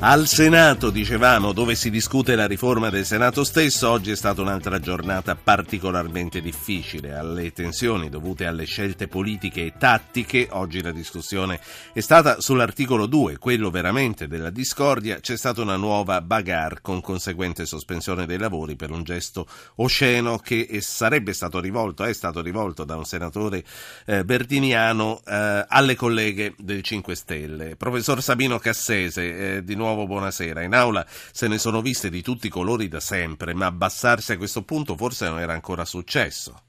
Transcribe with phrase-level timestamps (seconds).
[0.00, 4.78] Al Senato, dicevamo, dove si discute la riforma del Senato stesso, oggi è stata un'altra
[4.78, 7.14] giornata particolarmente difficile.
[7.14, 11.58] Alle tensioni dovute alle scelte politiche e tattiche, oggi la discussione
[11.92, 17.66] è stata sull'articolo 2, quello veramente della discordia, c'è stata una nuova bagarre con conseguente
[17.66, 22.94] sospensione dei lavori per un gesto osceno che sarebbe stato rivolto, è stato rivolto da
[22.94, 23.64] un senatore
[24.06, 27.74] eh, bertiniano eh, alle colleghe del 5 Stelle.
[27.74, 30.62] Professor Sabino Cassese, eh, di nuovo nuovo buonasera.
[30.62, 34.36] In aula se ne sono viste di tutti i colori da sempre, ma abbassarsi a
[34.36, 36.62] questo punto forse non era ancora successo.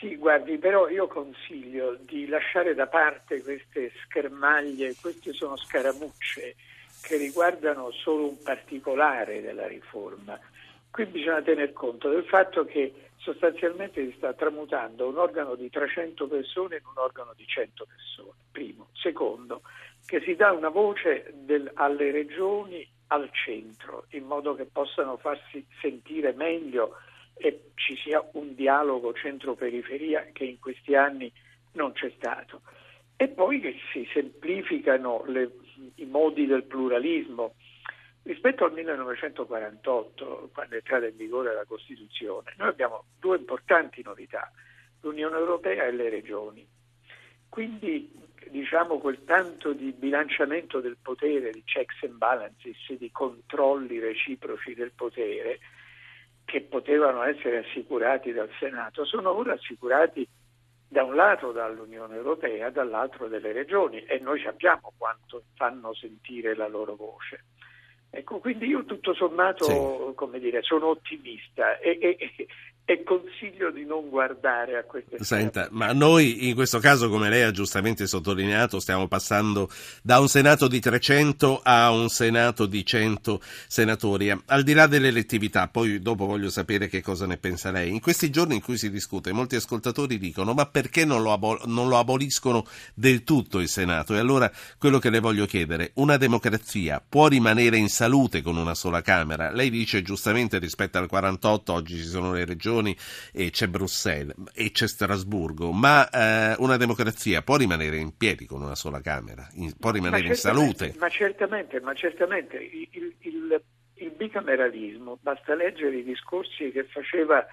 [0.00, 6.54] Sì, guardi, però io consiglio di lasciare da parte queste schermaglie, queste sono scaramucce
[7.02, 10.38] che riguardano solo un particolare della riforma.
[10.90, 16.26] Qui bisogna tener conto del fatto che sostanzialmente si sta tramutando un organo di 300
[16.26, 18.88] persone in un organo di 100 persone, primo.
[18.94, 19.62] Secondo,
[20.08, 25.62] che si dà una voce del, alle regioni al centro, in modo che possano farsi
[25.82, 26.96] sentire meglio
[27.34, 31.30] e ci sia un dialogo centro-periferia che in questi anni
[31.72, 32.62] non c'è stato.
[33.16, 35.50] E poi che si semplificano le,
[35.96, 37.56] i modi del pluralismo.
[38.22, 44.50] Rispetto al 1948, quando è entrata in vigore la Costituzione, noi abbiamo due importanti novità,
[45.02, 46.66] l'Unione Europea e le regioni.
[47.48, 48.10] Quindi
[48.50, 54.92] diciamo quel tanto di bilanciamento del potere, di checks and balances, di controlli reciproci del
[54.94, 55.58] potere
[56.44, 60.26] che potevano essere assicurati dal Senato, sono ora assicurati
[60.88, 66.66] da un lato dall'Unione Europea, dall'altro dalle regioni e noi sappiamo quanto fanno sentire la
[66.66, 67.44] loro voce.
[68.10, 70.14] Ecco, quindi io tutto sommato, sì.
[70.14, 72.46] come dire, sono ottimista e, e,
[72.90, 77.42] e consiglio di non guardare a queste Senta, ma noi in questo caso, come lei
[77.42, 79.68] ha giustamente sottolineato, stiamo passando
[80.02, 84.34] da un Senato di 300 a un Senato di 100 senatori.
[84.46, 87.90] Al di là dell'elettività, poi dopo voglio sapere che cosa ne pensa lei.
[87.90, 91.60] In questi giorni in cui si discute, molti ascoltatori dicono ma perché non lo, abol-
[91.66, 94.14] non lo aboliscono del tutto il Senato?
[94.14, 98.74] E allora quello che le voglio chiedere, una democrazia può rimanere in salute con una
[98.74, 99.52] sola Camera?
[99.52, 102.96] Lei dice giustamente rispetto al 48, oggi ci sono le regioni, nazioni
[103.32, 108.62] e c'è Bruxelles e c'è Strasburgo, ma eh, una democrazia può rimanere in piedi con
[108.62, 110.94] una sola Camera, in, può rimanere in salute?
[110.98, 113.62] Ma certamente, ma certamente il, il,
[113.94, 117.44] il, bicameralismo, basta leggere i discorsi che faceva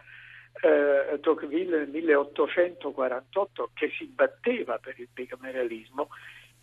[0.62, 6.10] eh, Tocqueville nel 1848 che si batteva per il bicameralismo,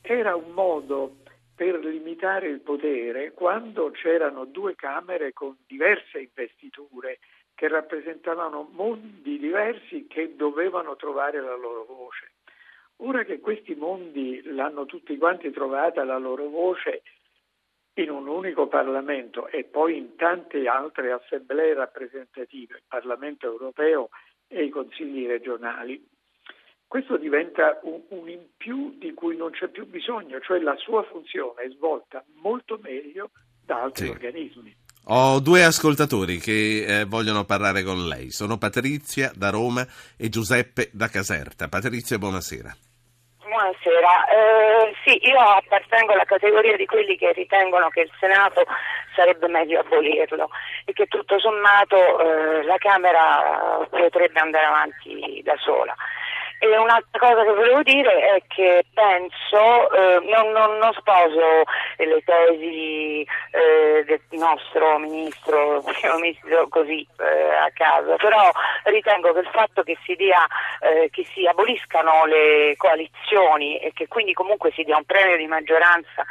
[0.00, 1.18] era un modo
[1.54, 7.18] per limitare il potere quando c'erano due Camere con diverse investiture
[7.62, 12.32] che rappresentavano mondi diversi che dovevano trovare la loro voce.
[12.96, 17.02] Ora che questi mondi l'hanno tutti quanti trovata la loro voce
[17.94, 24.08] in un unico Parlamento e poi in tante altre assemblee rappresentative, il Parlamento europeo
[24.48, 26.04] e i consigli regionali,
[26.88, 31.04] questo diventa un, un, in più di cui non c'è più bisogno, cioè la sua
[31.04, 33.30] funzione è svolta molto meglio
[33.64, 34.10] da altri sì.
[34.10, 34.76] organismi.
[35.06, 38.30] Ho due ascoltatori che eh, vogliono parlare con lei.
[38.30, 39.84] Sono Patrizia da Roma
[40.16, 41.68] e Giuseppe da Caserta.
[41.68, 42.72] Patrizia, buonasera.
[43.42, 48.64] Buonasera, eh, sì, io appartengo alla categoria di quelli che ritengono che il Senato
[49.14, 50.48] sarebbe meglio abolirlo
[50.86, 55.94] e che tutto sommato eh, la Camera potrebbe andare avanti da sola.
[56.64, 61.64] E un'altra cosa che volevo dire è che penso, eh, non, non, non, sposo
[61.96, 65.82] le tesi eh, del nostro ministro,
[66.20, 68.48] ministro così eh, a caso, però
[68.84, 70.46] ritengo che il fatto che si, dia,
[70.78, 75.48] eh, che si aboliscano le coalizioni e che quindi comunque si dia un premio di
[75.48, 76.24] maggioranza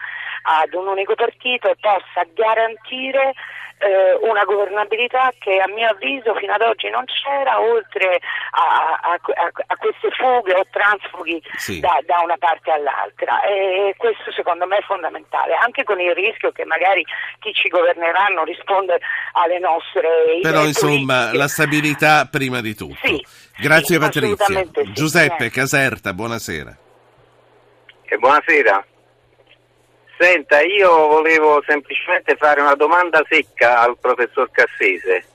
[0.44, 3.34] ad un unico partito possa garantire
[3.82, 8.20] eh, una governabilità che a mio avviso fino ad oggi non c'era, oltre
[8.52, 11.79] a, a, a, a queste fughe o transfughi sì.
[11.79, 13.41] da, da, una parte all'altra.
[13.41, 17.03] E questo secondo me è fondamentale, anche con il rischio che magari
[17.40, 18.99] chi ci governerà non risponde
[19.34, 20.41] alle nostre idee.
[20.41, 21.38] Però insomma politiche.
[21.38, 23.08] la stabilità prima di tutto.
[23.08, 23.26] Sì,
[23.58, 24.64] Grazie sì, Patrizia.
[24.93, 26.78] Giuseppe Caserta, buonasera.
[28.03, 28.85] E buonasera.
[30.22, 35.26] Senta, io volevo semplicemente fare una domanda secca al professor Cassese.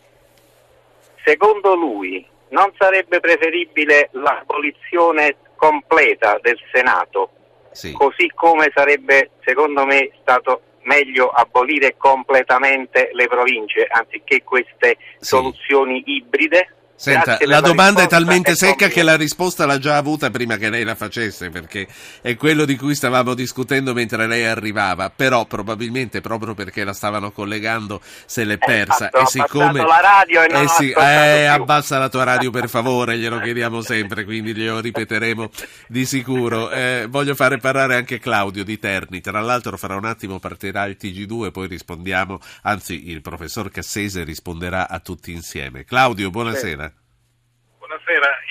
[1.25, 7.31] Secondo lui non sarebbe preferibile l'abolizione completa del Senato
[7.73, 7.93] sì.
[7.93, 15.25] così come sarebbe secondo me stato meglio abolire completamente le province anziché queste sì.
[15.25, 20.57] soluzioni ibride Senta, la domanda è talmente secca che la risposta l'ha già avuta prima
[20.57, 21.87] che lei la facesse, perché
[22.23, 27.33] è quello di cui stavamo discutendo mentre lei arrivava, però probabilmente proprio perché la stavano
[27.33, 29.11] collegando se l'è persa.
[29.11, 29.83] Eh, e siccome...
[29.83, 33.83] la radio e non eh sì, eh, abbassa la tua radio per favore, glielo chiediamo
[33.83, 35.51] sempre, quindi glielo ripeteremo
[35.89, 36.71] di sicuro.
[36.71, 40.97] Eh, voglio fare parlare anche Claudio di Terni, tra l'altro fra un attimo partirà il
[40.99, 45.85] TG2 e poi rispondiamo, anzi il professor Cassese risponderà a tutti insieme.
[45.85, 46.86] Claudio, buonasera.
[46.86, 46.86] Buonasera,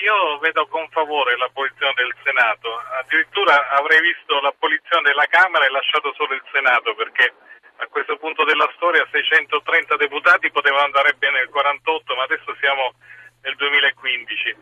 [0.06, 2.70] io vedo con favore l'abolizione del Senato,
[3.02, 7.34] addirittura avrei visto l'abolizione della Camera e lasciato solo il Senato perché
[7.78, 12.94] a questo punto della storia 630 deputati potevano andare bene nel 48 ma adesso siamo
[13.42, 14.54] nel 2015.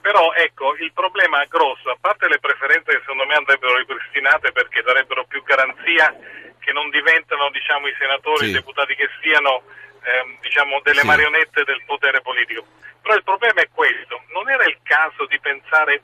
[0.00, 4.82] Però ecco, il problema grosso, a parte le preferenze che secondo me andrebbero ripristinate perché
[4.82, 6.10] darebbero più garanzia
[6.58, 8.50] che non diventano diciamo, i senatori, sì.
[8.50, 9.62] i deputati che siano
[10.02, 11.06] ehm, diciamo, delle sì.
[11.06, 12.79] marionette del potere politico.
[13.02, 16.02] Però il problema è questo, non era il caso di pensare,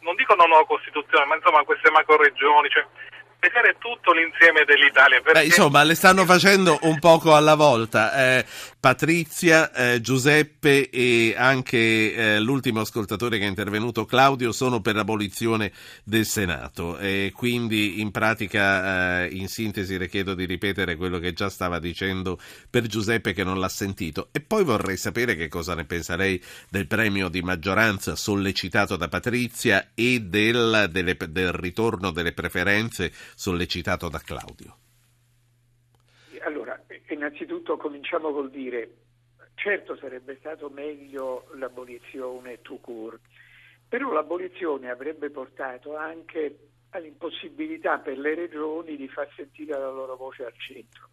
[0.00, 2.84] non dico una nuova Costituzione, ma insomma queste macro regioni, cioè
[3.46, 5.20] vedere tutto l'insieme dell'Italia.
[5.20, 8.12] Beh, insomma, le stanno facendo un poco alla volta.
[8.14, 8.44] Eh,
[8.80, 15.72] Patrizia, eh, Giuseppe e anche eh, l'ultimo ascoltatore che è intervenuto, Claudio, sono per l'abolizione
[16.04, 16.98] del Senato.
[16.98, 21.78] E quindi, in pratica, eh, in sintesi, le chiedo di ripetere quello che già stava
[21.78, 22.38] dicendo
[22.68, 24.28] per Giuseppe che non l'ha sentito.
[24.32, 29.08] E poi vorrei sapere che cosa ne pensa lei del premio di maggioranza sollecitato da
[29.08, 34.78] Patrizia e del, delle, del ritorno delle preferenze sollecitato da Claudio?
[36.42, 38.96] Allora, innanzitutto cominciamo col dire,
[39.54, 43.20] certo sarebbe stato meglio l'abolizione tout court,
[43.86, 50.46] però l'abolizione avrebbe portato anche all'impossibilità per le regioni di far sentire la loro voce
[50.46, 51.10] al centro.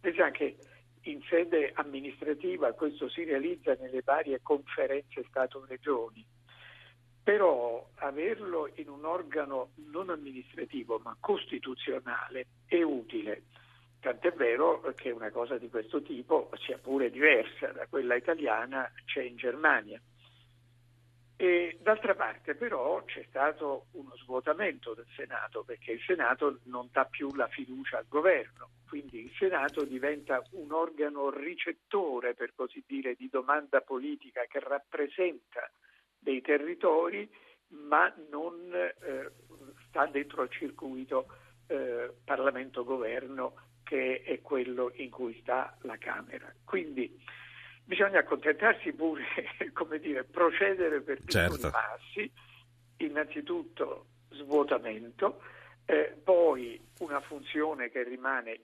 [0.00, 0.56] Pensa che
[1.02, 6.24] in sede amministrativa questo si realizza nelle varie conferenze Stato-Regioni
[7.24, 13.44] però averlo in un organo non amministrativo ma costituzionale è utile.
[13.98, 19.22] Tant'è vero che una cosa di questo tipo, sia pure diversa da quella italiana, c'è
[19.22, 19.98] in Germania.
[21.36, 27.06] E d'altra parte però c'è stato uno svuotamento del Senato perché il Senato non dà
[27.06, 33.14] più la fiducia al governo, quindi il Senato diventa un organo ricettore, per così dire,
[33.14, 35.70] di domanda politica che rappresenta
[36.24, 37.30] dei territori,
[37.68, 39.30] ma non eh,
[39.86, 41.26] sta dentro al circuito
[41.66, 43.54] eh, Parlamento-Governo
[43.84, 46.52] che è quello in cui sta la Camera.
[46.64, 47.22] Quindi
[47.84, 49.24] bisogna accontentarsi pure,
[49.74, 51.70] come dire, procedere per piccoli certo.
[51.70, 52.32] passi,
[52.98, 55.42] innanzitutto svuotamento,
[55.84, 58.60] eh, poi una funzione che rimane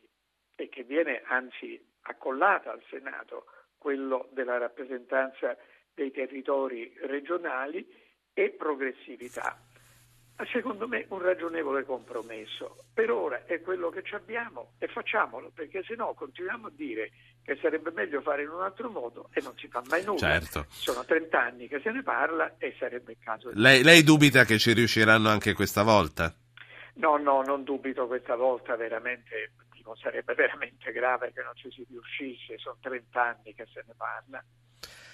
[0.56, 3.44] e che viene anzi accollata al Senato,
[3.76, 5.56] quello della rappresentanza
[6.00, 7.86] dei territori regionali
[8.32, 9.60] e progressività.
[10.50, 12.84] Secondo me un ragionevole compromesso.
[12.94, 17.10] Per ora è quello che abbiamo e facciamolo, perché se no continuiamo a dire
[17.42, 20.18] che sarebbe meglio fare in un altro modo e non si fa mai nulla.
[20.18, 20.64] Certo.
[20.70, 23.60] Sono 30 anni che se ne parla e sarebbe il caso di...
[23.60, 26.34] Lei, lei dubita che ci riusciranno anche questa volta?
[26.94, 29.52] No, no, non dubito questa volta, veramente,
[30.00, 34.42] sarebbe veramente grave che non ci si riuscisse, sono 30 anni che se ne parla.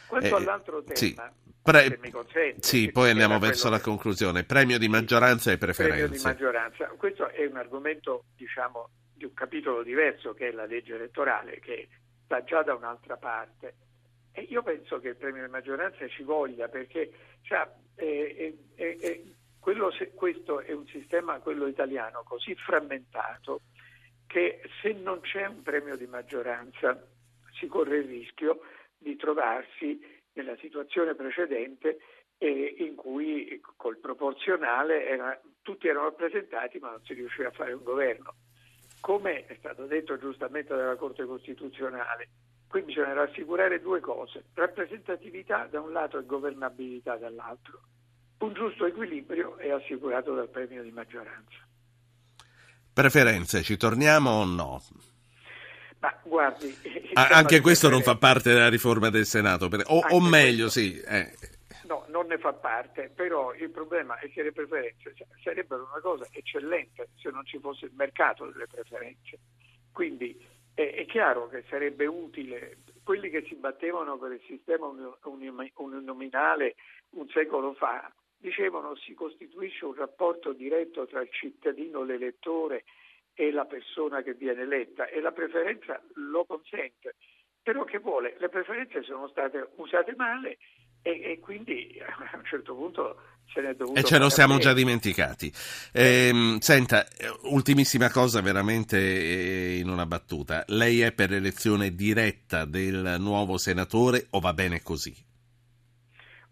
[0.07, 1.15] Quanto eh, all'altro tema, sì.
[1.63, 4.45] Pre- se mi consente, sì, poi andiamo verso la conclusione.
[4.45, 6.03] Premio di maggioranza e preferenze.
[6.03, 6.87] Premio di maggioranza.
[6.97, 11.89] Questo è un argomento, diciamo, di un capitolo diverso che è la legge elettorale, che
[12.25, 13.75] sta già da un'altra parte.
[14.33, 17.11] E io penso che il premio di maggioranza ci voglia perché
[17.43, 19.21] cioè, è, è, è,
[19.59, 23.63] quello, questo è un sistema, quello italiano, così frammentato
[24.27, 27.01] che se non c'è un premio di maggioranza
[27.59, 28.61] si corre il rischio
[29.07, 30.01] di trovarsi
[30.33, 31.99] nella situazione precedente
[32.39, 37.73] eh, in cui col proporzionale era, tutti erano rappresentati ma non si riusciva a fare
[37.73, 38.35] un governo.
[39.01, 42.29] Come è stato detto giustamente dalla Corte Costituzionale,
[42.67, 47.81] qui bisogna rassicurare due cose, rappresentatività da un lato e governabilità dall'altro.
[48.39, 51.65] Un giusto equilibrio è assicurato dal premio di maggioranza.
[52.93, 54.83] Preferenze, ci torniamo o no?
[55.99, 56.75] Ma guardi,
[57.15, 59.83] ah, anche questo non fa parte della riforma del Senato, per...
[59.87, 60.81] o, o, meglio, questo...
[60.81, 61.01] sì.
[61.01, 61.33] Eh.
[61.87, 66.27] No, non ne fa parte, però il problema è che le preferenze sarebbero una cosa
[66.33, 69.39] eccellente se non ci fosse il mercato delle preferenze.
[69.93, 70.37] Quindi
[70.75, 74.91] è, è chiaro che sarebbe utile quelli che si battevano per il sistema
[75.77, 76.75] uninominale
[77.11, 82.85] un secolo fa dicevano si costituisce un rapporto diretto tra il cittadino, l'elettore
[83.37, 87.17] e la persona che viene eletta e la preferenza lo consente.
[87.63, 88.37] Però che vuole?
[88.39, 90.57] Le preferenze sono state usate male
[91.03, 93.21] e, e, quindi a un certo punto
[93.53, 93.99] se ne è dovuto.
[93.99, 95.53] E ce lo siamo già dimenticati.
[95.93, 97.07] Eh, senta,
[97.43, 100.65] ultimissima cosa, veramente eh, in una battuta.
[100.69, 105.15] Lei è per l'elezione diretta del nuovo senatore o va bene così?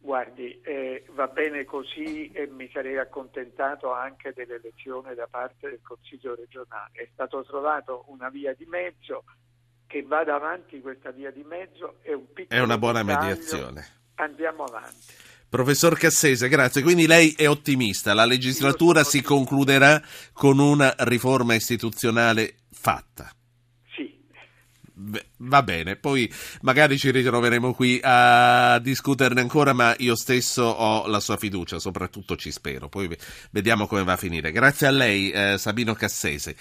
[0.04, 6.34] Guardi, eh, va bene così e mi sarei accontentato anche dell'elezione da parte del Consiglio
[6.34, 6.90] regionale.
[6.92, 9.25] È stato trovato una via di mezzo
[9.87, 13.28] che vada avanti questa via di mezzo è un piccolo È una buona dettaglio.
[13.28, 15.14] mediazione andiamo avanti.
[15.49, 16.82] Professor Cassese, grazie.
[16.82, 20.02] Quindi lei è ottimista, la legislatura si concluderà
[20.34, 23.30] con una riforma istituzionale fatta.
[24.97, 31.19] Va bene, poi magari ci ritroveremo qui a discuterne ancora, ma io stesso ho la
[31.19, 32.89] sua fiducia, soprattutto ci spero.
[32.89, 33.11] Poi
[33.51, 34.53] vediamo come va a finire.
[34.53, 36.55] Grazie a lei, eh, Sabino Cassese.